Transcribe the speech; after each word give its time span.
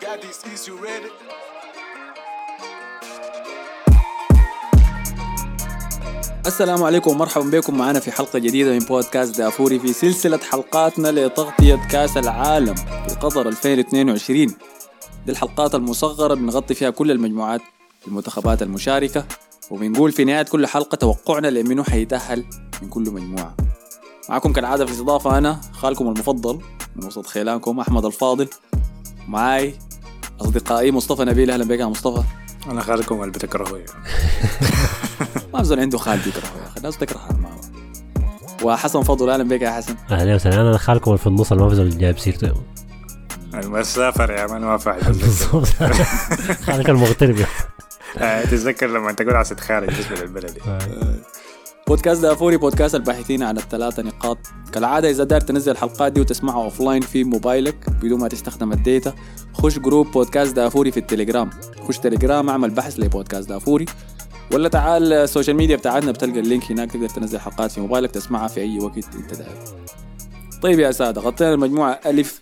got 0.00 0.22
these 0.22 0.38
keys, 0.42 0.66
you 0.68 0.76
ready? 0.76 1.10
السلام 6.46 6.82
عليكم 6.82 7.10
ومرحبا 7.10 7.58
بكم 7.58 7.78
معنا 7.78 8.00
في 8.00 8.12
حلقة 8.12 8.38
جديدة 8.38 8.72
من 8.72 8.78
بودكاست 8.78 9.38
دافوري 9.38 9.78
في 9.78 9.92
سلسلة 9.92 10.38
حلقاتنا 10.38 11.08
لتغطية 11.08 11.88
كأس 11.90 12.16
العالم 12.16 12.74
في 12.74 13.14
قطر 13.20 13.48
2022 13.48 14.46
دي 15.26 15.32
الحلقات 15.32 15.74
المصغرة 15.74 16.34
بنغطي 16.34 16.74
فيها 16.74 16.90
كل 16.90 17.10
المجموعات 17.10 17.60
المنتخبات 18.06 18.62
المشاركة 18.62 19.24
وبنقول 19.70 20.12
في 20.12 20.24
نهاية 20.24 20.42
كل 20.42 20.66
حلقة 20.66 20.96
توقعنا 20.96 21.48
لمنو 21.48 21.84
حيتأهل 21.84 22.44
من 22.82 22.88
كل 22.88 23.10
مجموعة. 23.10 23.56
معكم 24.28 24.52
كالعادة 24.52 24.84
في 24.84 24.90
الاستضافة 24.90 25.38
أنا 25.38 25.60
خالكم 25.72 26.06
المفضل 26.08 26.60
من 26.96 27.06
وسط 27.06 27.26
خيلانكم 27.26 27.80
أحمد 27.80 28.04
الفاضل. 28.04 28.48
معاي 29.28 29.74
أصدقائي 30.40 30.90
مصطفى 30.92 31.24
نبيل 31.24 31.50
أهلا 31.50 31.64
بك 31.64 31.78
يا 31.78 31.86
مصطفى. 31.86 32.22
أنا 32.70 32.80
خالكم 32.80 33.20
اللي 33.20 33.32
بتكرهه. 33.32 33.78
ما 35.54 35.60
بزول 35.60 35.80
عنده 35.80 35.98
خال 35.98 36.18
بيكرهه 36.18 36.56
يا 36.62 36.66
أخي 36.66 36.76
الناس 36.76 36.98
تكره 36.98 37.28
ما 37.42 37.48
وحسن 38.62 39.02
فضل 39.02 39.30
أهلا 39.30 39.44
بك 39.44 39.62
يا 39.62 39.70
حسن. 39.70 39.94
أهلا 40.10 40.34
وسهلا. 40.34 40.60
أنا 40.60 40.78
خالكم 40.78 41.10
اللي 41.10 41.18
في 41.18 41.26
النص 41.26 41.52
اللي 41.52 41.64
ما 41.64 41.70
في 41.70 41.76
زول 41.76 41.98
جايب 41.98 42.18
سيرته 42.18 42.52
المسافر 43.54 44.30
يا 44.30 44.46
مان 44.46 44.60
ما 44.60 44.76
فاعل 44.78 45.00
بالضبط. 45.12 45.66
خالك 46.66 46.90
المغترب. 46.90 47.36
تتذكر 48.44 48.86
لما 48.86 49.12
تقول 49.12 49.36
عسى 49.36 49.54
خارج 49.56 49.88
بالنسبة 49.88 50.16
للبلد 50.16 50.58
بودكاست 51.88 52.22
دافوري 52.22 52.56
بودكاست 52.56 52.94
الباحثين 52.94 53.42
عن 53.42 53.56
الثلاثة 53.56 54.02
نقاط. 54.02 54.38
كالعادة 54.72 55.10
إذا 55.10 55.24
داير 55.24 55.40
تنزل 55.40 55.72
الحلقات 55.72 56.12
دي 56.12 56.20
وتسمعها 56.20 56.64
offline 56.64 57.00
في 57.00 57.24
موبايلك 57.24 57.90
بدون 58.02 58.20
ما 58.20 58.28
تستخدم 58.28 58.72
ال 58.72 58.80
data 58.80 59.14
خش 59.52 59.78
group 59.78 60.10
بودكاست 60.10 60.56
دافوري 60.56 60.90
في 60.90 61.00
التليجرام. 61.00 61.50
خش 61.88 61.98
تليجرام 61.98 62.48
اعمل 62.50 62.70
بحث 62.70 63.00
لبودكاست 63.00 63.48
دافوري. 63.48 63.86
ولا 64.52 64.68
تعال 64.68 65.12
ال 65.12 65.18
social 65.18 65.56
media 65.56 65.76
بتاعتنا 65.76 66.12
بتلقى 66.12 66.40
ال 66.40 66.46
link 66.46 66.72
هناك 66.72 66.92
تقدر 66.92 67.08
تنزل 67.08 67.38
حلقات 67.38 67.72
في 67.72 67.80
موبايلك 67.80 68.10
تسمعها 68.10 68.48
في 68.48 68.60
أي 68.60 68.78
وقت 68.80 69.14
أنت 69.14 69.34
داير. 69.34 69.58
طيب 70.62 70.78
يا 70.78 70.90
سادة 70.90 71.20
غطينا 71.20 71.54
المجموعة 71.54 72.00
ألف 72.06 72.40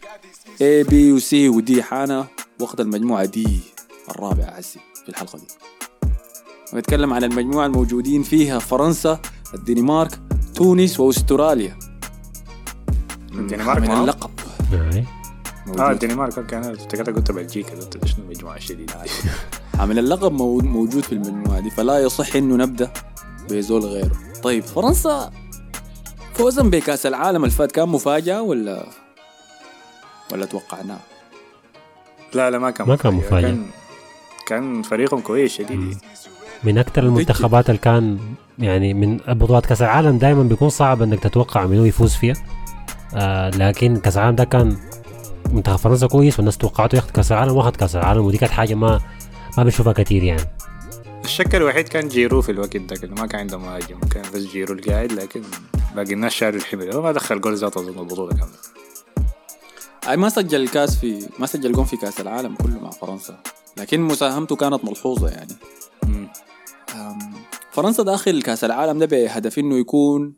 A 0.56 0.86
B 0.86 0.92
و 0.92 1.18
C 1.18 1.32
و 1.32 1.60
D 1.60 1.80
حانا 1.80 2.26
وقت 2.60 2.80
المجموعة 2.80 3.26
D 3.26 3.48
الرابعة 4.10 4.50
هسي 4.50 4.80
في 5.02 5.08
الحلقة 5.08 5.38
دي. 5.38 5.46
ونتكلم 6.72 7.12
عن 7.12 7.24
المجموعة 7.24 7.66
الموجودين 7.66 8.22
فيها 8.22 8.58
فرنسا 8.58 9.20
الدنمارك 9.54 10.20
تونس 10.54 11.00
وأستراليا. 11.00 11.78
الدنمارك 13.38 13.82
من 13.82 13.88
معاهم؟ 13.88 14.00
اللقب. 14.02 14.30
أي. 14.72 14.98
آه 14.98 15.04
موجود. 15.66 15.80
الدنمارك 15.90 16.46
كان 16.46 16.64
افتكرت 16.74 17.10
قلت 17.10 17.30
بلجيكا 17.32 17.70
قلت 17.74 18.04
شنو 18.06 18.24
المجموعه 18.24 18.56
الشديده 18.56 18.94
عامل 19.78 19.98
اللقب 19.98 20.32
مو- 20.32 20.58
موجود 20.58 21.02
في 21.02 21.12
المجموعة 21.12 21.60
دي 21.60 21.70
فلا 21.70 21.98
يصح 21.98 22.36
إنه 22.36 22.56
نبدأ 22.56 22.90
بزول 23.50 23.82
غيره. 23.82 24.16
طيب 24.42 24.62
فرنسا 24.62 25.30
فوزا 26.34 26.62
بكأس 26.62 27.06
العالم 27.06 27.44
الفات 27.44 27.72
كان 27.72 27.88
مفاجأة 27.88 28.42
ولا 28.42 28.86
ولا 30.32 30.46
توقعناه؟ 30.46 30.98
لا 32.34 32.50
لا 32.50 32.58
ما 32.58 32.70
كان 32.70 32.88
ما 32.88 32.96
كان 32.96 33.14
مفاجأة. 33.14 33.48
كان 33.48 33.66
كان 34.46 34.82
فريقهم 34.82 35.20
كويس 35.20 35.52
شديد. 35.52 35.98
من 36.64 36.78
أكثر 36.78 37.02
المنتخبات 37.02 37.70
اللي 37.70 37.78
كان 37.80 38.18
يعني 38.58 38.94
من 38.94 39.16
بطولات 39.16 39.66
كأس 39.66 39.82
العالم 39.82 40.18
دائما 40.18 40.42
بيكون 40.42 40.68
صعب 40.68 41.02
إنك 41.02 41.20
تتوقع 41.22 41.66
منو 41.66 41.84
يفوز 41.84 42.14
فيها. 42.14 42.34
آه 43.14 43.50
لكن 43.50 43.96
كأس 43.96 44.16
العالم 44.16 44.36
ده 44.36 44.44
كان 44.44 44.76
منتخب 45.52 45.76
فرنسا 45.76 46.06
كويس 46.06 46.36
والناس 46.38 46.58
توقعته 46.58 46.96
ياخذ 46.96 47.10
كأس 47.10 47.32
العالم 47.32 47.56
واخذ 47.56 47.70
كأس 47.70 47.96
العالم 47.96 48.24
ودي 48.24 48.38
كانت 48.38 48.52
حاجة 48.52 48.74
ما 48.74 49.00
ما 49.58 49.64
بنشوفها 49.64 49.92
كثير 49.92 50.22
يعني. 50.22 50.42
الشك 51.24 51.54
الوحيد 51.54 51.88
كان 51.88 52.08
جيرو 52.08 52.42
في 52.42 52.52
الوقت 52.52 52.76
ده 52.76 52.96
كده 52.96 53.14
ما 53.14 53.26
كان 53.26 53.40
عنده 53.40 53.58
مهاجم 53.58 54.00
كان 54.00 54.22
بس 54.34 54.42
جيرو 54.42 54.74
القاعد 54.74 55.12
لكن 55.12 55.42
باقي 55.96 56.12
الناس 56.12 56.32
شالوا 56.32 56.60
الحمل 56.60 56.92
هو 56.92 57.02
ما 57.02 57.12
دخل 57.12 57.40
جول 57.40 57.56
ذاته 57.56 57.80
اظن 57.80 57.98
البطولة 57.98 58.30
كامله 58.30 58.56
أي 60.08 60.16
ما 60.16 60.28
سجل 60.28 60.62
الكاس 60.62 60.96
في 60.96 61.28
ما 61.38 61.46
سجل 61.46 61.72
جون 61.72 61.84
في 61.84 61.96
كأس 61.96 62.20
العالم 62.20 62.54
كله 62.54 62.80
مع 62.82 62.90
فرنسا 62.90 63.38
لكن 63.76 64.00
مساهمته 64.00 64.56
كانت 64.56 64.84
ملحوظة 64.84 65.28
يعني. 65.28 65.56
فرنسا 67.72 68.02
داخل 68.02 68.42
كأس 68.42 68.64
العالم 68.64 68.98
ده 68.98 69.06
بهدف 69.06 69.58
إنه 69.58 69.78
يكون 69.78 70.34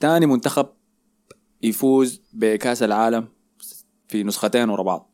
تاني 0.00 0.26
منتخب 0.26 0.66
يفوز 1.62 2.22
بكأس 2.32 2.82
العالم 2.82 3.28
في 4.08 4.24
نسختين 4.24 4.70
ورا 4.70 4.82
بعض. 4.82 5.12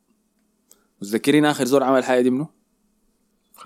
متذكرين 1.02 1.44
آخر 1.44 1.64
زول 1.64 1.82
عمل 1.82 1.98
الحاجة 1.98 2.20
دي 2.20 2.30
منه؟ 2.30 2.48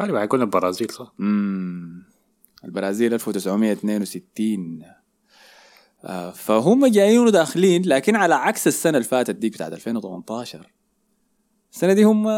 غالبا 0.01 0.21
حيكون 0.21 0.41
البرازيل 0.43 0.91
صح؟ 0.91 1.13
امم 1.21 2.07
البرازيل 2.65 3.15
1962 3.15 4.83
آه 6.05 6.31
فهم 6.31 6.87
جايين 6.87 7.21
وداخلين 7.21 7.83
لكن 7.83 8.17
على 8.17 8.35
عكس 8.35 8.67
السنة 8.67 8.99
اللي 8.99 9.09
فاتت 9.09 9.35
ديك 9.37 9.53
بتاعت 9.53 9.73
2018 9.73 10.73
السنة 11.73 11.93
دي 11.93 12.05
هم 12.05 12.29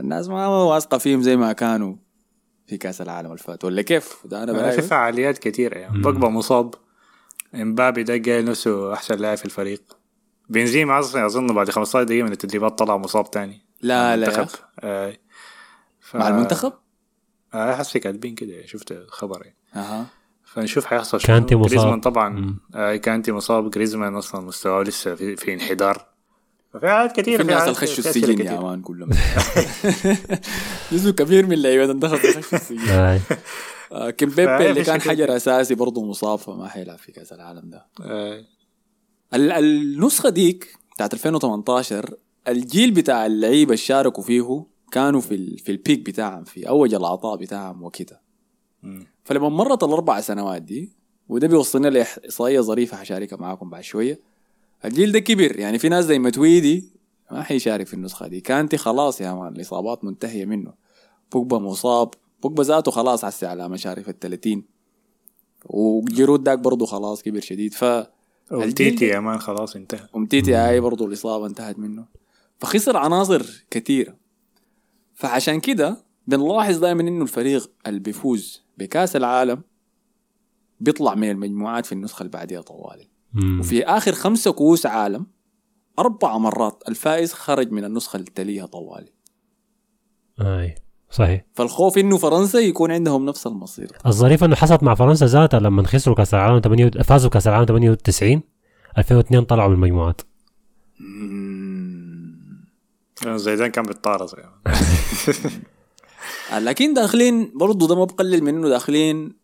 الناس 0.00 0.28
ما 0.28 0.46
واثقة 0.46 0.98
فيهم 0.98 1.22
زي 1.22 1.36
ما 1.36 1.52
كانوا 1.52 1.96
في 2.66 2.76
كأس 2.78 3.00
العالم 3.00 3.26
اللي 3.26 3.42
فات. 3.42 3.64
ولا 3.64 3.82
كيف؟ 3.82 4.26
ده 4.26 4.42
أنا 4.42 4.70
في 4.70 4.82
فعاليات 4.82 5.38
كثيرة 5.38 5.78
يعني. 5.78 6.02
بوجبا 6.02 6.28
مصاب. 6.28 6.74
امبابي 7.62 8.02
ده 8.02 8.32
قال 8.32 8.44
نفسه 8.44 8.92
أحسن 8.92 9.14
لاعب 9.14 9.36
في 9.36 9.44
الفريق 9.44 9.82
بنزيما 10.48 10.98
أصلا 10.98 11.26
أظن 11.26 11.54
بعد 11.54 11.70
15 11.70 12.02
دقيقة 12.06 12.24
من 12.24 12.32
التدريبات 12.32 12.78
طلع 12.78 12.96
مصاب 12.96 13.30
تاني 13.30 13.62
لا 13.82 14.16
لا 14.16 14.26
يا. 14.32 14.46
آه. 14.80 15.16
ف... 16.00 16.16
مع 16.16 16.28
المنتخب؟ 16.28 16.72
آه 17.54 17.74
حسي 17.74 17.98
كاتبين 17.98 18.34
كده 18.34 18.66
شفت 18.66 19.04
خبر 19.08 19.42
يعني 19.44 19.56
أها 19.76 20.06
فنشوف 20.44 20.84
حيحصل 20.84 21.20
شنو 21.20 21.36
كانتي 21.36 21.54
مصاب. 21.56 21.70
جريزمان 21.70 22.00
طبعا. 22.00 22.56
آه 22.74 22.96
كانتي 22.96 23.32
مصاب 23.32 23.70
جريزمان 23.70 24.14
أصلا 24.14 24.40
مستواه 24.40 24.82
لسه 24.82 25.14
في, 25.14 25.36
في 25.36 25.54
انحدار 25.54 26.06
ففي 26.78 26.88
حاجات 26.88 27.16
كثيرة 27.20 27.36
في 27.36 27.42
اللي 27.42 27.74
خشوا 27.74 28.02
في 28.02 28.08
السجن 28.08 28.46
يا 28.46 28.60
man 28.60 28.82
كلهم 28.82 29.08
جزء 30.92 31.10
كبير 31.10 31.46
من 31.46 31.62
لعيبه 31.62 31.84
المنتخب 31.84 32.16
خشوا 32.16 32.58
السجن. 32.58 32.88
آه، 33.92 34.10
كيمبيمبي 34.10 34.70
اللي 34.70 34.84
في 34.84 34.90
كان 34.90 35.00
حجر 35.00 35.36
أساسي 35.36 35.74
برضه 35.74 36.04
مصاب 36.04 36.38
فما 36.38 36.68
حيلعب 36.68 36.98
في 36.98 37.12
كأس 37.12 37.32
العالم 37.32 37.70
ده 37.70 37.86
ال- 39.34 39.52
النسخة 39.52 40.28
ديك 40.28 40.76
بتاعت 40.94 41.14
2018 41.14 42.14
الجيل 42.48 42.90
بتاع 42.90 43.26
اللعيبة 43.26 43.64
اللي 43.70 43.76
شاركوا 43.76 44.22
فيه 44.22 44.66
كانوا 44.92 45.20
في 45.20 45.34
ال- 45.34 45.58
في 45.58 45.72
ال 45.72 45.79
peak 45.79 46.06
بتاعهم 46.06 46.44
في 46.44 46.68
اوج 46.68 46.94
العطاء 46.94 47.36
بتاعهم 47.36 47.82
وكده. 47.82 48.20
فلما 49.24 49.48
مرت 49.48 49.82
الأربع 49.82 50.20
سنوات 50.20 50.62
دي 50.62 50.92
وده 51.28 51.46
بيوصلنا 51.48 51.88
لإحصائية 51.88 52.60
ظريفة 52.60 52.96
حشاركها 52.96 53.36
معاكم 53.36 53.70
بعد 53.70 53.82
شوية 53.82 54.20
الجيل 54.84 55.12
ده 55.12 55.18
كبر 55.18 55.58
يعني 55.58 55.78
في 55.78 55.88
ناس 55.88 56.04
زي 56.04 56.18
متويدي 56.18 56.90
ما 57.30 57.42
حيشارك 57.42 57.86
في 57.86 57.94
النسخة 57.94 58.26
دي. 58.26 58.40
كانتي 58.40 58.76
خلاص 58.76 59.20
يا 59.20 59.32
مان 59.32 59.52
الإصابات 59.56 60.04
منتهية 60.04 60.44
منه. 60.44 60.74
بوجبا 61.32 61.58
مصاب. 61.58 62.10
بوجبا 62.42 62.62
ذاته 62.62 62.90
خلاص 62.90 63.24
عسى 63.24 63.46
على 63.46 63.68
مشارف 63.68 64.08
ال 64.08 64.18
30 64.18 64.62
وجيرود 65.64 66.44
داك 66.44 66.58
برضه 66.58 66.86
خلاص 66.86 67.22
كبر 67.22 67.40
شديد. 67.40 67.74
ف 67.74 67.84
وتيتي 68.52 69.04
يا 69.04 69.20
مان 69.20 69.38
خلاص 69.38 69.76
انتهى. 69.76 70.08
ومتيتي 70.12 70.54
هاي 70.54 70.80
برضه 70.80 71.06
الإصابة 71.06 71.46
انتهت 71.46 71.78
منه. 71.78 72.06
فخسر 72.58 72.96
عناصر 72.96 73.64
كثيرة. 73.70 74.16
فعشان 75.14 75.60
كده 75.60 76.04
بنلاحظ 76.26 76.78
دائما 76.78 77.02
إنه 77.02 77.22
الفريق 77.22 77.70
اللي 77.86 78.00
بيفوز 78.00 78.62
بكأس 78.78 79.16
العالم 79.16 79.62
بيطلع 80.80 81.14
من 81.14 81.30
المجموعات 81.30 81.86
في 81.86 81.92
النسخة 81.92 82.20
اللي 82.20 82.30
بعديها 82.30 82.60
طوالي 82.60 83.08
مم. 83.36 83.60
وفي 83.60 83.84
آخر 83.84 84.12
خمسة 84.12 84.50
كؤوس 84.50 84.86
عالم 84.86 85.26
أربع 85.98 86.38
مرات 86.38 86.82
الفائز 86.88 87.32
خرج 87.32 87.72
من 87.72 87.84
النسخة 87.84 88.16
اللي 88.16 88.30
تليها 88.34 88.66
طوالي. 88.66 89.12
أي 90.40 90.74
صحيح. 91.10 91.44
فالخوف 91.54 91.98
إنه 91.98 92.16
فرنسا 92.16 92.58
يكون 92.58 92.92
عندهم 92.92 93.26
نفس 93.26 93.46
المصير. 93.46 93.92
الظريف 94.06 94.44
إنه 94.44 94.56
حصلت 94.56 94.82
مع 94.82 94.94
فرنسا 94.94 95.26
ذاتها 95.26 95.60
لما 95.60 95.86
خسروا 95.86 96.16
كأس 96.16 96.34
العالم 96.34 96.60
8 96.60 96.90
فازوا 96.90 97.30
كأس 97.30 97.46
العالم 97.46 97.66
98 97.66 98.42
2002 98.98 99.44
طلعوا 99.44 99.68
من 99.68 99.74
المجموعات. 99.74 100.20
زيدان 103.34 103.70
كان 103.70 103.84
بيتطارز 103.84 104.34
يعني. 104.38 104.76
آه، 106.52 106.58
لكن 106.58 106.94
داخلين 106.94 107.52
برضو 107.54 107.86
ده 107.86 107.96
ما 107.96 108.04
بقلل 108.04 108.42
من 108.42 108.56
إنه 108.56 108.68
داخلين 108.68 109.36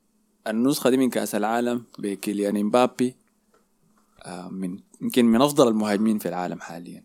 النسخة 0.47 0.91
دي 0.91 0.97
من 0.97 1.11
كأس 1.11 1.35
العالم 1.35 1.85
بكيليان 1.99 2.57
إمبابي. 2.57 3.09
آه، 3.09 3.22
من 4.51 4.79
يمكن 5.01 5.25
من 5.25 5.43
أفضل 5.43 5.69
المهاجمين 5.69 6.19
في 6.19 6.29
العالم 6.29 6.61
حاليا 6.61 7.05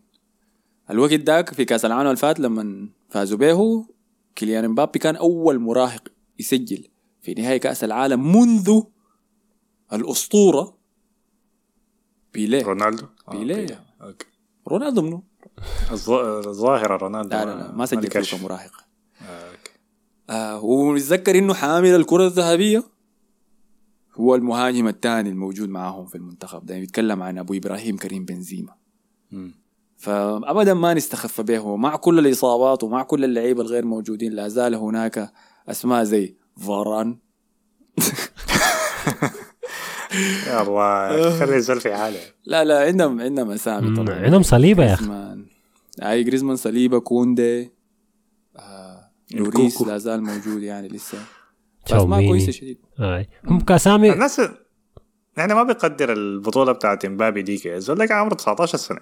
الوقت 0.90 1.14
داك 1.14 1.54
في 1.54 1.64
كأس 1.64 1.84
العالم 1.84 2.06
اللي 2.06 2.16
فات 2.16 2.40
لما 2.40 2.88
فازوا 3.10 3.38
به 3.38 3.86
كيليان 4.36 4.64
امبابي 4.64 4.98
كان 4.98 5.16
أول 5.16 5.58
مراهق 5.58 6.08
يسجل 6.38 6.88
في 7.22 7.34
نهائي 7.34 7.58
كأس 7.58 7.84
العالم 7.84 8.32
منذ 8.36 8.80
الأسطورة 9.92 10.78
بيليه 12.34 12.62
رونالدو 12.62 13.06
آه، 13.28 13.30
بيليه. 13.32 13.84
okay 14.02 14.26
رونالدو 14.68 15.02
منو؟ 15.02 15.22
الظ- 15.90 16.46
الظاهرة 16.46 16.96
رونالدو 16.96 17.28
لا 17.36 17.44
لا, 17.44 17.50
لا 17.50 17.72
ما 17.72 17.86
سجل 17.86 18.08
كرش. 18.08 18.30
في 18.30 18.42
المراهقة 18.44 18.84
آه، 19.22 19.50
okay. 19.50 19.70
آه 20.30 20.56
إنه 21.36 21.54
حامل 21.54 21.94
الكرة 21.94 22.26
الذهبية 22.26 22.84
هو 24.20 24.34
المهاجم 24.34 24.88
الثاني 24.88 25.30
الموجود 25.30 25.68
معاهم 25.68 26.06
في 26.06 26.14
المنتخب 26.14 26.66
ده 26.66 26.78
بيتكلم 26.78 27.22
عن 27.22 27.38
أبو 27.38 27.54
إبراهيم 27.54 27.96
كريم 27.96 28.24
بنزيما. 28.24 28.74
فابدا 29.96 30.74
ما 30.74 30.94
نستخف 30.94 31.40
به 31.40 31.60
ومع 31.60 31.96
كل 31.96 32.18
الإصابات 32.18 32.84
ومع 32.84 33.02
كل 33.02 33.24
اللعيبة 33.24 33.62
الغير 33.62 33.84
موجودين 33.84 34.32
لا 34.32 34.48
زال 34.48 34.74
هناك 34.74 35.32
أسماء 35.68 36.04
زي 36.04 36.36
فاران. 36.56 37.18
يا 40.46 40.62
الله 40.62 41.38
خلي 41.38 41.56
الزول 41.56 41.80
في 41.80 41.96
حاله. 41.96 42.18
لا 42.46 42.64
لا 42.64 42.84
عندهم 42.84 43.20
عندهم 43.20 43.50
أسامي 43.50 43.96
طبعا. 43.96 44.14
عندهم 44.14 44.42
صليبة 44.42 44.84
يا 44.84 44.94
أخي. 44.94 45.04
جريزمان. 45.04 45.46
أي 46.02 46.24
جريزمان 46.24 46.56
صليبة 46.56 46.98
كوندي 46.98 47.72
آه 48.56 49.10
لوريس. 49.34 49.82
لا 49.82 49.98
زال 49.98 50.22
موجود 50.22 50.62
يعني 50.62 50.88
لسه. 50.88 51.18
ما 51.92 51.98
تشاوميني. 51.98 52.28
كويسة 52.28 52.52
شديد. 52.52 52.78
هم 53.46 53.60
كاسامي 53.60 54.12
الناس 54.12 54.40
يعني 55.36 55.54
ما 55.54 55.62
بيقدر 55.62 56.12
البطولة 56.12 56.72
بتاعت 56.72 57.04
إمبابي 57.04 57.42
ديك. 57.42 57.66
الزول 57.66 57.96
ده 57.96 58.06
كان 58.06 58.16
عمره 58.18 58.34
19 58.34 58.78
سنة. 58.78 59.00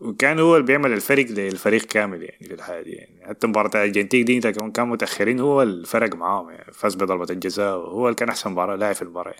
وكان 0.00 0.38
هو 0.38 0.56
اللي 0.56 0.66
بيعمل 0.66 0.92
الفرق 0.92 1.26
للفريق 1.26 1.82
كامل 1.84 2.22
يعني 2.22 2.46
في 2.48 2.54
الحياة 2.54 2.82
دي. 2.82 2.90
يعني 2.90 3.26
حتى 3.26 3.46
مباراة 3.46 3.70
الأرجنتين 3.74 4.24
دي 4.24 4.40
كمان 4.40 4.70
كانوا 4.72 4.92
متأخرين 4.92 5.40
هو 5.40 5.62
الفرق 5.62 6.14
معاهم 6.14 6.50
يعني. 6.50 6.72
فاز 6.72 6.94
بضربة 6.94 7.26
الجزاء 7.30 7.76
وهو 7.78 8.06
اللي 8.06 8.16
كان 8.16 8.28
أحسن 8.28 8.50
مباراة 8.50 8.76
لاعب 8.76 8.94
في 8.94 9.02
المباراة. 9.02 9.34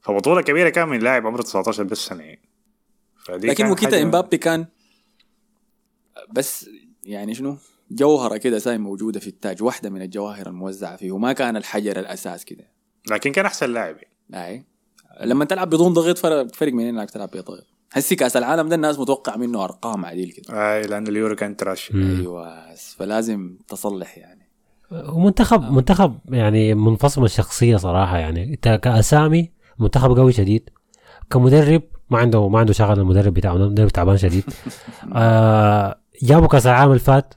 فبطولة 0.00 0.40
كبيرة 0.42 0.68
كان 0.68 0.88
من 0.88 0.98
لاعب 0.98 1.26
عمره 1.26 1.42
19 1.42 1.82
بس 1.82 1.98
سنة 1.98 2.22
يعني 2.22 2.42
لكن 3.28 3.74
كان 3.74 3.76
حاجة- 3.76 3.94
إمبابي 3.94 4.36
كان 4.38 4.66
بس 6.32 6.70
يعني 7.06 7.34
شنو؟ 7.34 7.56
جوهرة 7.90 8.36
كده 8.36 8.58
ساي 8.58 8.78
موجودة 8.78 9.20
في 9.20 9.26
التاج 9.26 9.62
واحدة 9.62 9.90
من 9.90 10.02
الجواهر 10.02 10.46
الموزعة 10.46 10.96
فيه 10.96 11.12
وما 11.12 11.32
كان 11.32 11.56
الحجر 11.56 12.00
الأساس 12.00 12.44
كده. 12.44 12.64
لكن 13.10 13.32
كان 13.32 13.46
أحسن 13.46 13.72
لاعب 13.72 13.96
يعني. 13.96 14.46
أي. 14.46 14.64
لما 15.20 15.44
تلعب 15.44 15.70
بدون 15.70 15.92
ضغط 15.92 16.18
فرق 16.18 16.54
فرق 16.54 16.72
من 16.72 16.86
إنك 16.86 17.10
تلعب 17.10 17.28
بضغط 17.28 17.66
هسي 17.92 18.16
كأس 18.16 18.36
العالم 18.36 18.68
ده 18.68 18.74
الناس 18.74 18.98
متوقع 18.98 19.36
منه 19.36 19.64
أرقام 19.64 20.04
عديل 20.04 20.30
كده. 20.30 20.54
آه 20.54 20.82
لأن 20.82 21.06
اليورو 21.06 21.36
كان 21.36 21.56
تراش. 21.56 21.92
أيوه 21.94 22.74
فلازم 22.74 23.56
تصلح 23.68 24.18
يعني. 24.18 24.48
ومنتخب 24.92 25.72
منتخب 25.72 26.18
يعني 26.28 26.74
منفصل 26.74 27.20
من 27.20 27.24
الشخصية 27.24 27.76
صراحة 27.76 28.18
يعني. 28.18 28.44
إنت 28.44 28.80
كأسامي 28.82 29.50
منتخب 29.78 30.18
قوي 30.18 30.32
شديد. 30.32 30.70
كمدرب 31.30 31.82
ما 32.10 32.18
عنده 32.18 32.48
ما 32.48 32.58
عنده 32.58 32.72
شغل 32.72 33.00
المدرب 33.00 33.34
بتاعه 33.34 33.56
المدرب 33.56 33.88
تعبان 33.88 34.16
شديد. 34.16 34.44
آه 35.14 35.98
جابوا 36.22 36.48
كاس 36.48 36.66
العالم 36.66 36.90
اللي 36.90 37.00
فات 37.02 37.34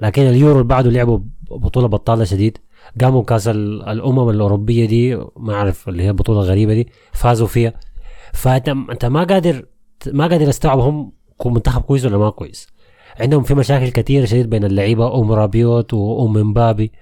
لكن 0.00 0.22
اليورو 0.22 0.52
اللي 0.52 0.64
بعده 0.64 0.90
لعبوا 0.90 1.18
بطولة 1.50 1.86
بطالة 1.88 2.24
شديد. 2.24 2.58
قاموا 3.00 3.22
كاس 3.22 3.48
ال- 3.48 3.82
الأمم 3.88 4.30
الأوروبية 4.30 4.86
دي 4.86 5.16
ما 5.36 5.54
أعرف 5.54 5.88
اللي 5.88 6.02
هي 6.02 6.08
البطولة 6.08 6.40
الغريبة 6.40 6.74
دي 6.74 6.88
فازوا 7.12 7.46
فيها. 7.46 7.72
فأنت 8.32 8.68
أنت 8.68 9.04
ما 9.04 9.24
قادر 9.24 9.66
ما 10.06 10.26
قادر 10.26 10.48
استوعب 10.48 10.78
هم 10.78 11.12
منتخب 11.46 11.82
كويس 11.82 12.04
ولا 12.04 12.18
ما 12.18 12.30
كويس. 12.30 12.66
عندهم 13.20 13.42
في 13.42 13.54
مشاكل 13.54 13.88
كثيره 13.88 14.24
شديد 14.24 14.50
بين 14.50 14.64
اللعيبة 14.64 15.20
أم 15.20 15.32
رابيوت 15.32 15.94
وأم 15.94 16.32
مبابي 16.50 16.92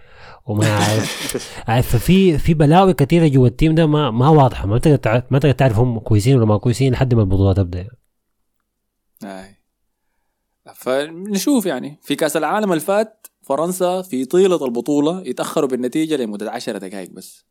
وما 0.47 0.67
عارف 0.73 1.37
عارف، 1.69 1.97
ففي 1.97 2.39
في 2.39 2.55
بلاوي 2.55 2.95
كثيره 2.95 3.29
جوا 3.29 3.47
التيم 3.47 3.75
ده 3.75 3.87
ما 3.87 4.11
ما 4.11 4.29
واضحة. 4.29 4.67
ما 4.67 4.79
تقدر 4.79 5.23
ما 5.31 5.39
تقدر 5.39 5.53
تعرف 5.53 5.79
هم 5.79 5.99
كويسين 5.99 6.37
ولا 6.37 6.47
ما 6.47 6.57
كويسين 6.59 6.93
لحد 6.93 7.15
ما 7.15 7.21
البطولة 7.23 7.53
تبدأ. 7.53 7.87
يعني. 9.23 9.56
فنشوف 10.75 11.67
يعني. 11.67 11.99
في 12.03 12.17
كأس 12.17 12.37
العالم 12.37 12.73
اللي 12.73 12.85
فات 12.85 13.27
فرنسا 13.43 14.03
في 14.03 14.25
طيلة 14.25 14.65
البطولة 14.65 15.23
يتأخروا 15.27 15.69
بالنتيجة 15.69 16.17
لمدة 16.17 16.51
10 16.51 16.79
دقائق 16.79 17.11
بس. 17.11 17.45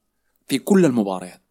في 0.47 0.59
كل 0.59 0.85
المباريات. 0.85 1.41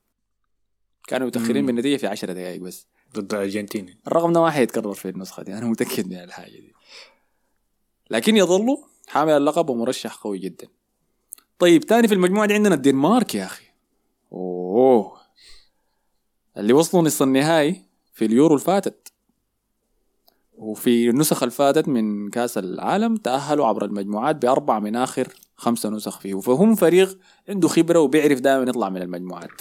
كانوا 1.06 1.26
متأخرين 1.26 1.60
مم. 1.60 1.66
بالنتيجة 1.66 1.96
في 1.96 2.06
10 2.06 2.32
دقائق 2.32 2.60
بس. 2.60 2.86
ضد 3.14 3.34
الأرجنتين 3.34 3.98
الرقم 4.06 4.32
ده 4.32 4.40
ما 4.40 4.50
حيتكرر 4.50 4.94
في 4.94 5.08
النسخة 5.08 5.42
دي 5.42 5.54
أنا 5.54 5.66
متأكد 5.66 6.08
من 6.08 6.16
الحاجة 6.16 6.50
دي. 6.50 6.74
لكن 8.10 8.36
يظلوا 8.36 8.76
حامل 9.08 9.32
اللقب 9.32 9.70
ومرشح 9.70 10.14
قوي 10.14 10.38
جدا. 10.38 10.68
طيب 11.58 11.84
تاني 11.84 12.08
في 12.08 12.14
المجموعة 12.14 12.46
دي 12.46 12.54
عندنا 12.54 12.74
الدنمارك 12.74 13.34
يا 13.34 13.44
أخي. 13.44 13.64
أوه. 14.32 15.20
اللي 16.56 16.72
وصلوا 16.72 17.02
نصف 17.02 17.22
النهائي 17.22 17.82
في 18.12 18.24
اليورو 18.24 18.54
الفاتت. 18.54 19.12
وفي 20.58 21.10
النسخ 21.10 21.42
الفاتت 21.42 21.88
من 21.88 22.30
كأس 22.30 22.58
العالم 22.58 23.16
تأهلوا 23.16 23.66
عبر 23.66 23.84
المجموعات 23.84 24.36
بأربع 24.36 24.78
من 24.78 24.96
آخر 24.96 25.28
خمسة 25.56 25.90
نسخ 25.90 26.20
فيه. 26.20 26.40
فهم 26.40 26.74
فريق 26.74 27.18
عنده 27.48 27.68
خبرة 27.68 27.98
وبيعرف 27.98 28.40
دائما 28.40 28.62
يطلع 28.62 28.88
من 28.88 29.02
المجموعات. 29.02 29.60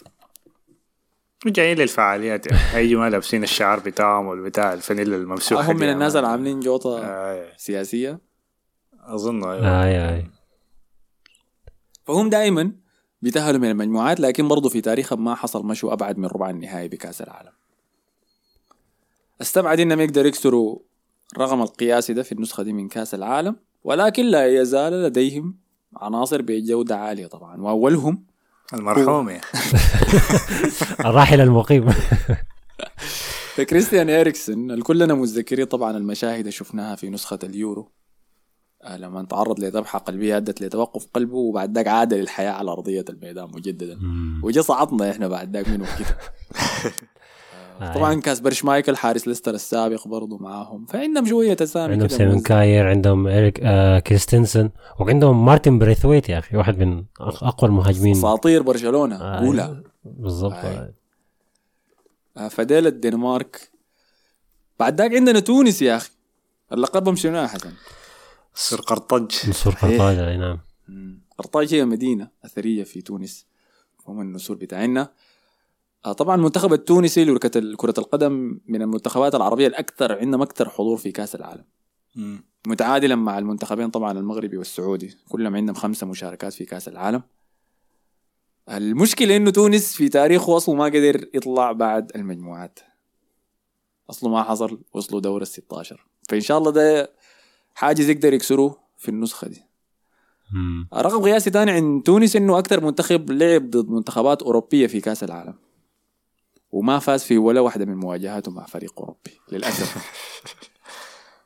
جايين 1.46 1.78
للفعاليات. 1.78 2.52
يعني 2.52 2.62
هيجوا 2.72 3.02
ما 3.02 3.10
لابسين 3.10 3.44
الشعار 3.44 3.80
بتاعهم 3.80 4.26
والبتاع 4.26 4.74
الفانيلا 4.74 5.16
الممسوحة 5.16 5.72
هم 5.72 5.78
من 5.78 5.90
الناس 5.90 6.16
اللي 6.16 6.28
عاملين 6.28 6.60
جوطة 6.60 7.00
آه. 7.06 7.48
سياسية. 7.58 8.20
أظن 9.00 9.44
أيوة. 9.44 9.84
آي 9.84 10.10
آي. 10.10 10.26
فهم 12.06 12.30
دائما 12.30 12.72
بيتأهلوا 13.22 13.60
من 13.60 13.70
المجموعات 13.70 14.20
لكن 14.20 14.48
برضو 14.48 14.70
في 14.70 14.82
تاريخهم 14.82 15.24
ما 15.24 15.36
حصل 15.36 15.66
مشوا 15.66 15.94
أبعد 15.94 16.18
من 16.18 16.26
ربع 16.26 16.50
النهائي 16.50 16.88
بكأس 16.88 17.22
العالم. 17.22 17.52
أستبعد 19.44 19.80
إنهم 19.80 20.00
يقدروا 20.00 20.28
يكسروا 20.28 20.80
الرقم 21.36 21.62
القياسي 21.62 22.14
ده 22.14 22.24
في 22.24 22.32
النسخة 22.32 22.64
دي 22.64 22.74
من 22.74 22.88
كأس 22.88 23.14
العالم 23.14 23.56
ولكن 23.84 24.26
لا 24.26 24.62
يزال 24.62 25.04
لديهم 25.04 25.56
عناصر 25.96 26.42
بجودة 26.42 26.98
عالية 26.98 27.28
طبعا 27.28 27.62
وأولهم 27.62 28.24
المرحوم. 28.74 29.30
يعني 29.30 29.42
الراحل 31.06 31.42
المقيم. 31.42 31.94
كريستيان 33.70 34.10
إريكسن 34.10 34.72
اللي 34.72 34.84
كلنا 34.84 35.14
متذكرين 35.14 35.66
طبعا 35.66 35.98
المشاهد 35.98 36.40
اللي 36.40 36.52
شفناها 36.52 36.96
في 36.96 37.10
نسخة 37.10 37.40
اليورو 37.44 37.92
آه، 38.84 38.98
لما 38.98 39.24
تعرض 39.24 39.60
لذبحة 39.60 40.00
قلبية 40.00 40.38
أدت 40.38 40.62
لتوقف 40.62 41.08
قلبه 41.14 41.38
وبعد 41.38 41.76
ذاك 41.76 41.88
عاد 41.88 42.14
للحياة 42.14 42.52
على 42.52 42.72
أرضية 42.72 43.06
الميدان 43.10 43.50
مجددا. 43.54 44.00
وجا 44.44 44.62
صعدنا 44.62 45.12
إحنا 45.12 45.28
بعد 45.28 45.56
ذاك 45.56 45.68
منه 45.70 45.88
كده 46.00 46.18
طبعا 47.80 48.22
كاسبر 48.22 48.52
شمايكل 48.54 48.96
حارس 48.98 49.28
ليستر 49.28 49.54
السابق 49.54 50.08
برضو 50.08 50.38
معاهم. 50.38 50.86
فعندهم 50.86 51.26
شوية 51.26 51.58
اسامي 51.62 51.94
عندهم 51.94 52.10
موزعة. 52.22 52.42
كاير 52.42 52.88
عندهم 52.88 53.28
إريك 53.28 53.60
آه 53.64 54.00
كريستنسن 54.00 54.70
وعندهم 55.00 55.46
مارتن 55.46 55.80
بريثويت 55.80 56.30
يا 56.30 56.40
أخي 56.40 56.58
واحد 56.58 56.80
من 56.80 57.04
أقوى 57.20 57.70
المهاجمين. 57.70 58.16
أساطير 58.16 58.62
برشلونة 58.62 59.16
آه، 59.16 59.46
أولى. 59.46 59.84
بالضبط. 60.06 60.54
آه. 60.54 60.58
آه. 60.58 60.94
آه، 62.38 62.48
فديل 62.48 62.88
الدنمارك. 62.88 63.72
بعد 64.80 65.02
ذاك 65.02 65.14
عندنا 65.14 65.40
تونس 65.40 65.82
يا 65.82 65.98
أخي. 65.98 66.10
اللقبهم 66.74 67.16
شنو 67.16 67.38
يا 67.38 67.48
حسن؟ 67.48 67.72
سر 68.56 68.82
قرطج 68.82 69.50
نسور 69.50 69.74
قرطاج 69.74 70.18
أي 70.18 70.38
نعم. 70.38 70.60
قرطاج 71.38 71.74
هي 71.74 71.86
مدينة 71.86 72.28
أثرية 72.46 72.84
في 72.84 73.02
تونس. 73.02 73.46
هم 74.08 74.22
النسور 74.22 74.58
بتاعنا. 74.58 75.02
آه، 75.02 75.10
طبعا 76.12 76.36
المنتخب 76.36 76.74
التونسي 76.74 77.26
لكرة 77.26 77.76
كرة 77.76 77.94
القدم 77.98 78.60
من 78.68 78.82
المنتخبات 78.82 79.36
العربية 79.36 79.68
الأكثر 79.68 80.20
عندهم 80.20 80.42
أكثر 80.42 80.70
حضور 80.70 80.98
في 80.98 81.12
كأس 81.12 81.36
العالم. 81.36 81.64
مم. 82.16 82.44
متعادلا 82.68 83.16
مع 83.16 83.40
المنتخبين 83.40 83.90
طبعا 83.90 84.12
المغربي 84.12 84.58
والسعودي 84.58 85.18
كلهم 85.30 85.56
عندهم 85.56 85.76
خمسة 85.76 86.08
مشاركات 86.08 86.54
في 86.54 86.66
كأس 86.66 86.88
العالم. 86.88 87.24
المشكلة 88.70 89.36
إنه 89.36 89.52
تونس 89.52 89.96
في 89.96 90.10
تاريخه 90.10 90.58
اصله 90.58 90.76
ما 90.76 90.86
قدر 90.86 91.26
يطلع 91.34 91.72
بعد 91.72 92.12
المجموعات. 92.16 92.80
أصله 94.10 94.30
ما 94.30 94.44
حصل 94.44 94.82
وصلوا 94.94 95.22
دور 95.22 95.42
ال 95.42 95.48
16 95.48 96.06
فإن 96.30 96.42
شاء 96.42 96.58
الله 96.58 96.72
ده 96.72 97.12
حاجز 97.76 98.10
يقدر 98.10 98.34
يكسروه 98.34 98.78
في 98.98 99.10
النسخة 99.10 99.48
دي. 99.48 99.64
رقم 100.94 101.22
قياسي 101.24 101.50
تاني 101.50 101.72
عند 101.72 102.04
تونس 102.04 102.36
إنه 102.36 102.60
أكثر 102.60 102.86
منتخب 102.86 103.32
لعب 103.32 103.70
ضد 103.70 103.90
منتخبات 103.90 104.42
أوروبية 104.44 104.88
في 104.88 105.02
كأس 105.02 105.24
العالم. 105.24 105.54
وما 106.74 107.00
فاز 107.00 107.24
في 107.24 107.38
ولا 107.38 107.62
واحدة 107.62 107.86
من 107.86 107.96
مواجهاته 107.96 108.52
مع 108.52 108.66
فريق 108.66 109.00
أوروبي 109.00 109.40
للأسف. 109.52 110.14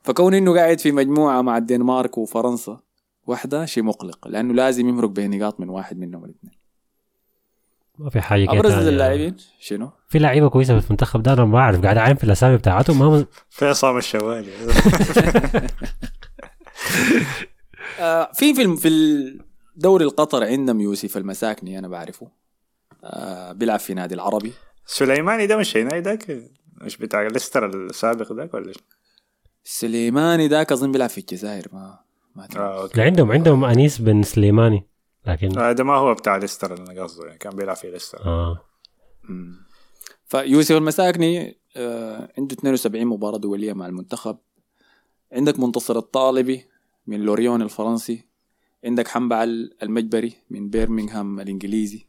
فكون 0.02 0.34
إنه 0.34 0.54
قاعد 0.54 0.80
في 0.80 0.92
مجموعة 0.92 1.42
مع 1.42 1.56
الدنمارك 1.56 2.18
وفرنسا 2.18 2.80
واحدة 3.26 3.66
شيء 3.66 3.82
مقلق 3.82 4.28
لأنه 4.28 4.54
لازم 4.54 4.88
يمرق 4.88 5.08
بنقاط 5.08 5.60
من 5.60 5.68
واحد 5.68 5.98
منهم 5.98 6.24
الاثنين 6.24 6.58
ما 7.98 8.10
في 8.10 8.20
حاجة 8.20 8.52
أبرز. 8.52 8.72
اللاعبين 8.72 9.36
شنو؟ 9.60 9.90
في 10.08 10.18
لعيبة 10.18 10.48
كويسة 10.48 10.80
في 10.80 10.86
المنتخب 10.86 11.22
ده 11.22 11.32
أنا 11.32 11.44
ما 11.44 11.58
أعرف 11.58 11.82
قاعد 11.82 11.96
اعين 11.96 12.16
في 12.16 12.24
الأسامي 12.24 12.56
بتاعتهم 12.56 12.98
ما 12.98 13.26
في 13.50 13.66
عصام 13.66 13.96
الشوالي. 13.96 14.52
آه 18.00 18.30
في 18.34 18.54
في 18.54 18.76
في 18.76 18.88
الدوري 19.76 20.04
القطر 20.04 20.44
عندهم 20.44 20.80
يوسف 20.80 21.16
المساكني 21.16 21.78
أنا 21.78 21.88
بعرفه. 21.88 22.28
آه 23.04 23.52
بيلعب 23.52 23.78
في 23.78 23.94
نادي 23.94 24.14
العربي. 24.14 24.52
سليماني 24.90 25.46
ده 25.46 25.56
مش 25.56 25.76
هنا 25.76 26.00
ذاك 26.00 26.42
مش 26.80 26.96
بتاع 26.96 27.26
ليستر 27.26 27.66
السابق 27.66 28.32
ذاك 28.32 28.54
ولا 28.54 28.72
شو؟ 28.72 28.80
سليماني 29.64 30.48
ذاك 30.48 30.72
اظن 30.72 30.92
بيلعب 30.92 31.08
في 31.08 31.18
الجزائر 31.18 31.66
ما 31.72 31.98
ما. 32.36 32.44
آه 32.44 32.54
لا 32.54 32.82
okay 32.82 33.02
عندهم 33.02 33.32
عندهم 33.32 33.64
أنيس 33.64 33.98
بن 33.98 34.22
سليماني 34.22 34.86
لكن 35.26 35.58
هذا 35.58 35.84
ما 35.84 35.94
هو 35.94 36.14
بتاع 36.14 36.36
ليستر 36.36 36.74
اللي 36.74 36.92
أنا 36.92 37.02
قصده 37.02 37.26
يعني 37.26 37.38
كان 37.38 37.56
بيلعب 37.56 37.76
في 37.76 37.90
ليستر 37.90 38.18
آه. 38.26 38.64
فيوسف 40.26 40.76
المساكني 40.76 41.58
آه 41.76 42.32
عنده 42.38 42.54
72 42.54 43.06
مباراة 43.06 43.38
دولية 43.38 43.72
مع 43.72 43.86
المنتخب 43.86 44.38
عندك 45.32 45.58
منتصر 45.58 45.98
الطالبي 45.98 46.64
من 47.06 47.20
لوريون 47.20 47.62
الفرنسي 47.62 48.28
عندك 48.84 49.08
حنبعل 49.08 49.70
المجبري 49.82 50.34
من 50.50 50.68
بيرمنغهام 50.68 51.40
الإنجليزي 51.40 52.07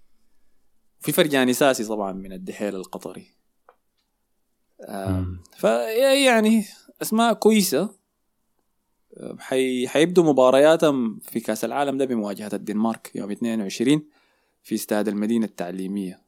في 1.00 1.12
فرجاني 1.12 1.53
ساسي 1.53 1.86
طبعا 1.86 2.12
من 2.12 2.34
الدحيل 2.34 2.75
القطري. 2.75 3.27
فيعني 5.58 6.65
أسماء 7.01 7.34
كويسة. 7.34 8.00
آه، 9.18 9.36
حي... 9.39 9.88
حيبدوا 9.88 10.24
مبارياتهم 10.24 11.20
في 11.20 11.39
كأس 11.39 11.65
العالم 11.65 11.98
ده 11.98 12.06
بمواجهة 12.06 12.50
الدنمارك 12.53 13.12
يوم 13.15 13.32
22 13.32 14.03
في 14.63 14.75
استاد 14.75 15.08
المدينة 15.08 15.46
التعليمية. 15.46 16.22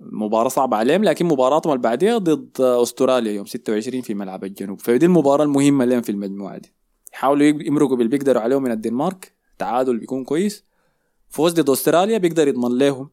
مباراة 0.00 0.48
صعبة 0.48 0.76
عليهم 0.76 1.04
لكن 1.04 1.26
مباراتهم 1.26 1.72
اللي 1.72 1.82
بعديها 1.82 2.18
ضد 2.18 2.60
أستراليا 2.60 3.32
يوم 3.32 3.46
26 3.46 4.02
في 4.02 4.14
ملعب 4.14 4.44
الجنوب. 4.44 4.80
فدي 4.80 5.06
المباراة 5.06 5.44
المهمة 5.44 5.84
لهم 5.84 6.02
في 6.02 6.12
المجموعة 6.12 6.58
دي. 6.58 6.72
يحاولوا 7.12 7.46
يمرقوا 7.46 7.96
باللي 7.96 8.10
بيقدروا 8.10 8.42
عليهم 8.42 8.62
من 8.62 8.70
الدنمارك. 8.70 9.32
تعادل 9.58 9.98
بيكون 9.98 10.24
كويس. 10.24 10.64
فوز 11.28 11.52
ضد 11.52 11.70
أستراليا 11.70 12.18
بيقدر 12.18 12.48
يضمن 12.48 12.78
لهم 12.78 13.10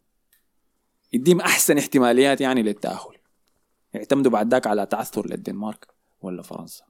يديهم 1.13 1.41
أحسن 1.41 1.77
احتماليات 1.77 2.41
يعني 2.41 2.63
للتأهل. 2.63 3.15
يعتمدوا 3.93 4.31
بعد 4.31 4.51
ذاك 4.51 4.67
على 4.67 4.85
تعثر 4.85 5.27
للدنمارك 5.27 5.87
ولا 6.21 6.41
فرنسا. 6.41 6.83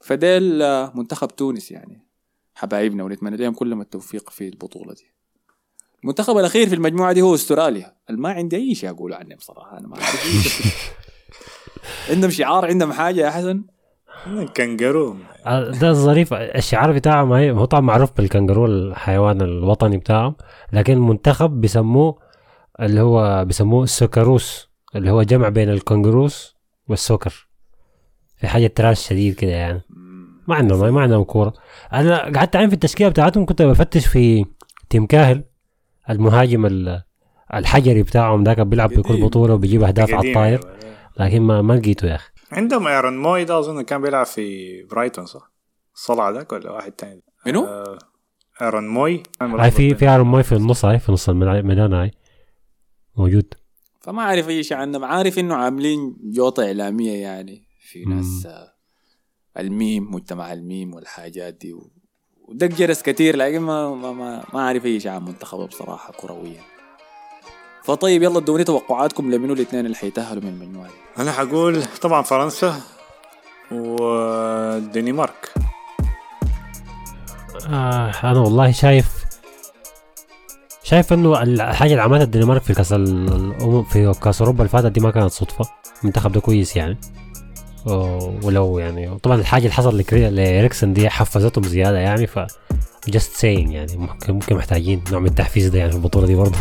فديل 0.00 0.62
آه، 0.62 0.92
منتخب 0.94 1.28
تونس 1.28 1.70
يعني 1.70 2.06
حبايبنا 2.54 3.04
ونتمنى 3.04 3.36
لهم 3.36 3.52
كل 3.54 3.74
ما 3.74 3.82
التوفيق 3.82 4.30
في 4.30 4.48
البطولة 4.48 4.94
دي. 4.94 5.10
المنتخب 6.02 6.36
الأخير 6.38 6.68
في 6.68 6.74
المجموعة 6.74 7.12
دي 7.12 7.22
هو 7.22 7.34
أستراليا. 7.34 7.96
ما 8.10 8.32
عندي 8.32 8.56
أي 8.56 8.74
شيء 8.74 8.90
أقوله 8.90 9.16
عنهم 9.16 9.38
صراحة 9.38 9.78
أنا 9.78 9.88
ما. 9.88 9.96
عندهم 12.10 12.30
شعار 12.30 12.66
عندهم 12.66 12.92
حاجة 12.92 13.20
يا 13.20 13.30
حسن؟ 13.30 13.62
كانجارو. 14.54 15.16
آه، 15.46 15.70
ده 15.70 15.90
الظريف. 15.90 16.34
الشعار 16.34 16.92
بتاعهم 16.92 17.32
هي- 17.32 17.50
هو 17.50 17.64
طبعا 17.64 17.80
معروف 17.80 18.16
بالكنغرو 18.16 18.66
الحيوان 18.66 19.40
الوطني 19.42 19.96
بتاعهم. 19.98 20.34
لكن 20.72 20.92
المنتخب 20.92 21.60
بيسموه 21.60 22.18
اللي 22.80 23.00
هو 23.00 23.44
بيسموه 23.44 23.86
Socceroos 23.86 24.68
اللي 24.96 25.10
هو 25.10 25.22
جمع 25.22 25.48
بين 25.48 25.70
ال 25.70 25.79
kangaroos 25.79 26.56
وال 26.88 27.02
soccer 27.02 27.46
في 28.36 28.48
حاجة 28.48 28.66
trash 28.66 29.08
شديد 29.08 29.34
كده 29.34 29.50
يعني 29.52 29.80
ما 30.48 30.54
عندهم 30.54 30.94
ما 30.94 31.00
عندهم 31.00 31.22
كورة 31.24 31.52
أنا 31.92 32.18
قعدت 32.38 32.56
عين 32.56 32.68
في 32.68 32.74
التشكيلة 32.74 33.10
بتاعتهم 33.10 33.46
كنت 33.46 33.62
بفتش 33.62 34.06
في 34.06 34.44
تيم 34.90 35.06
كاهل 35.06 35.44
المهاجم 36.10 36.66
ال- 36.66 37.02
الحجري 37.54 38.02
بتاعهم 38.02 38.44
ذاك 38.44 38.60
بيلعب 38.60 38.88
في 38.90 39.02
كل 39.02 39.14
قديم. 39.14 39.26
بطولة 39.26 39.54
وبيجيب 39.54 39.82
أهداف 39.82 40.14
على 40.14 40.28
الطاير 40.28 40.60
يعني. 40.64 40.96
لكن 41.18 41.42
ما 41.42 41.62
ما 41.62 41.72
لقيته 41.72 42.06
يا 42.08 42.14
أخي 42.14 42.30
عندهم 42.52 42.86
إيرون 42.86 43.18
موي 43.18 43.44
ده 43.44 43.58
أظن 43.58 43.82
كان 43.82 44.02
بيلعب 44.02 44.26
في 44.26 44.82
برايتون 44.90 45.26
صح؟ 45.26 45.52
صلع 45.94 46.30
ذاك 46.30 46.52
ولا 46.52 46.70
واحد 46.70 46.92
تاني؟ 46.92 47.22
منو؟ 47.46 47.64
آه 47.66 47.98
إيرون 48.62 48.88
موي 48.88 49.22
هاي 49.42 49.70
في 49.70 49.94
في 49.94 50.08
ارون 50.08 50.26
ماي 50.26 50.42
في 50.42 50.52
النص 50.52 50.84
هاي 50.84 50.98
في 50.98 51.12
نص 51.12 51.28
الميدان 51.28 51.92
هاي 51.92 52.10
موجود. 53.16 53.54
فما 54.00 54.22
عارف 54.22 54.48
أي 54.48 54.62
شيء 54.62 54.76
عنهم 54.76 55.04
عارف 55.04 55.38
إنه 55.38 55.54
عاملين 55.54 56.16
جوطة 56.22 56.64
إعلامية 56.66 57.12
يعني 57.22 57.62
في. 57.90 58.04
ناس 58.04 58.46
آه، 58.46 58.72
الميم 59.58 60.14
مجتمع 60.14 60.52
الميم 60.52 60.94
والحاجات 60.94 61.54
دي. 61.54 61.72
و- 61.72 61.90
ودق 62.48 62.66
جرس 62.66 63.02
كتير 63.02 63.36
لكن 63.36 63.58
ما 63.60 63.94
ما 63.94 64.12
ما, 64.12 64.44
ما 64.54 64.62
عارف 64.62 64.86
أي 64.86 65.00
شيء 65.00 65.10
عن 65.10 65.24
منتخبه 65.24 65.66
بصراحة 65.66 66.12
كرويا. 66.12 66.60
فطيب 67.84 68.22
يلا 68.22 68.38
ادوني 68.38 68.64
توقعاتكم 68.64 69.30
لمنو 69.30 69.52
الاثنين 69.52 69.86
اللي 69.86 69.96
حيتأهلوا 69.96 70.42
من 70.42 70.48
المجموعة 70.48 70.88
دي؟ 70.88 70.94
أنا 71.22 71.32
حقول 71.32 71.82
طبعا 72.02 72.22
فرنسا 72.22 72.80
والدنمارك 73.72 75.52
آه 77.68 78.12
أنا 78.24 78.40
والله 78.40 78.72
شايف 78.72 79.19
شايف 80.90 81.12
إنه 81.12 81.42
الحاجة 81.42 81.90
اللي 81.90 82.02
عملتها 82.02 82.24
الدنمارك 82.24 82.62
في 82.62 82.74
كاس 82.74 82.92
في 83.92 84.14
كاس 84.22 84.40
أوروبا 84.40 84.58
اللي 84.58 84.68
فاتت 84.68 84.86
دي 84.86 85.00
ما 85.00 85.10
كانت 85.10 85.30
صدفة. 85.30 85.64
المنتخب 86.02 86.32
ده 86.32 86.40
كويس 86.40 86.76
يعني. 86.76 86.98
ولو 88.42 88.78
يعني 88.78 89.18
طبعا 89.18 89.36
الحاجة 89.36 89.62
اللي 89.62 89.72
حصل 89.72 90.04
لإريكسن 90.12 90.92
دي 90.92 91.10
حفزتهم 91.10 91.64
زيادة 91.64 91.98
يعني 91.98 92.26
ف 92.26 92.38
just 93.10 93.40
saying 93.40 93.44
يعني 93.44 93.96
ممكن 93.96 94.32
ممكن 94.32 94.56
محتاجين 94.56 95.04
نوع 95.10 95.20
من 95.20 95.26
التحفيز 95.26 95.68
ده 95.68 95.78
يعني 95.78 95.90
في 95.90 95.96
البطولة 95.96 96.26
دي 96.26 96.34
برضه. 96.34 96.58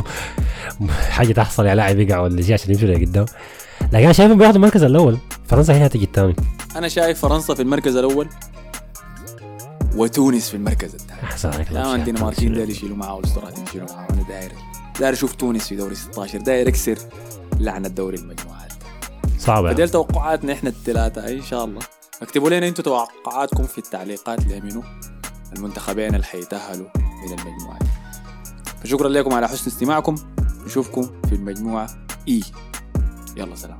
حاجة 1.10 1.34
تحصل 1.34 1.66
يا 1.66 1.76
لاعب 1.76 2.00
يقع 2.00 2.20
ولا 2.20 2.42
شيء 2.42 2.54
عشان 2.54 2.74
يمشوا 2.74 2.88
لقدام. 2.88 3.26
لكن 3.82 4.04
أنا 4.04 4.14
شايفهم 4.14 4.38
بياخدوا 4.38 4.58
المركز 4.58 4.84
الأول. 4.84 5.18
فرنسا 5.48 5.74
هي 5.74 5.86
هتيجي 5.86 6.06
الثاني. 6.06 6.36
أنا 6.76 6.88
شايف 6.88 7.20
فرنسا 7.20 7.54
في 7.54 7.62
المركز 7.62 7.96
الأول. 7.96 8.28
وتونس 10.00 10.50
في 10.50 10.58
المركز 10.58 10.96
الثاني 10.96 11.24
أحسن 11.24 11.50
عليك 11.50 11.72
لا 11.72 11.96
الدنماركيين 11.96 12.54
داير 12.54 12.70
يشيلوا 12.70 12.98
معاه 12.98 13.16
والاستراليين 13.16 13.64
يشيلوا 13.64 13.88
معاه 13.94 14.08
أنا 14.10 14.22
داير. 14.22 14.52
داير 15.00 15.14
أشوف 15.14 15.36
تونس 15.36 15.68
في 15.68 15.76
دوري 15.76 15.96
16 15.96 16.42
داير 16.42 16.68
يكسر 16.68 16.98
لعنة 17.60 17.88
دوري 17.88 18.18
المجموعات. 18.18 18.74
صعبه 19.40 19.66
يعني. 19.68 19.76
فديل 19.76 19.90
توقعاتنا 19.90 20.54
إحنا 20.54 20.70
الثلاثة 20.70 21.30
إن 21.30 21.42
شاء 21.42 21.66
الله. 21.66 21.82
اكتبوا 22.22 22.50
لنا 22.50 22.68
أنتم 22.68 22.84
توقعاتكم 22.84 23.64
في 23.64 23.78
التعليقات 23.78 24.46
لمنو 24.46 24.84
المنتخبين 25.56 26.16
اللي 26.16 26.26
حيتأهلوا 26.26 26.88
من 26.98 27.40
المجموعة 27.40 27.80
دي. 27.80 27.90
فشكرا 28.84 29.10
لكم 29.10 29.34
على 29.34 29.48
حسن 29.48 29.72
استماعكم. 29.72 30.16
نشوفكم 30.66 31.22
في 31.30 31.36
المجموعة. 31.36 31.90
إي. 32.28 32.44
يلا 33.38 33.56
سلام. 33.56 33.80